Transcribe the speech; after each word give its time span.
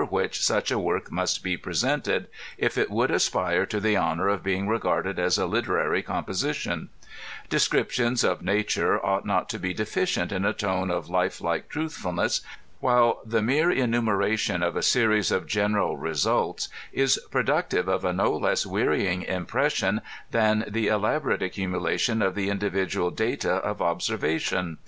IX 0.00 0.10
which 0.12 0.42
such 0.42 0.70
a 0.70 0.78
woik 0.78 1.10
must 1.12 1.44
be 1.44 1.58
piesoited, 1.58 2.26
if 2.56 2.78
it 2.78 2.90
would 2.90 3.10
Mpiie 3.10 3.68
to 3.68 3.80
the 3.80 3.98
honor 3.98 4.28
of 4.28 4.42
being 4.42 4.66
regarded 4.66 5.18
as 5.18 5.36
a 5.36 5.44
literary 5.44 6.02
oompositknL 6.02 6.88
De 7.50 7.58
scriptions 7.58 8.24
of 8.24 8.40
nature 8.40 8.98
ought 9.04 9.26
not 9.26 9.50
to 9.50 9.58
be 9.58 9.74
deficient 9.74 10.32
in 10.32 10.46
a 10.46 10.54
tone 10.54 10.90
of 10.90 11.08
li£y 11.08 11.38
like 11.42 11.68
truthfulness, 11.68 12.40
while 12.78 13.20
the 13.26 13.42
mere 13.42 13.70
enumeration 13.70 14.62
of 14.62 14.74
a 14.74 14.82
series 14.82 15.30
of 15.30 15.46
general 15.46 15.98
results 15.98 16.70
is 16.94 17.20
produotiTe 17.30 17.86
of 17.86 18.02
a 18.02 18.14
no 18.14 18.34
less 18.34 18.64
wearying 18.64 19.20
impression 19.24 20.00
than 20.30 20.64
the 20.66 20.86
elaborate 20.86 21.42
accumulation 21.42 22.22
of 22.22 22.34
the 22.34 22.48
individual 22.48 23.10
data 23.10 23.56
of 23.56 23.82
ob* 23.82 23.98
fiervation. 23.98 24.78